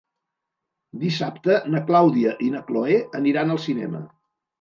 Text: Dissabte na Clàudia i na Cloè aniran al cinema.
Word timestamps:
Dissabte 1.01 1.57
na 1.73 1.81
Clàudia 1.89 2.31
i 2.47 2.49
na 2.55 2.61
Cloè 2.71 2.97
aniran 3.21 3.55
al 3.57 3.61
cinema. 3.67 4.03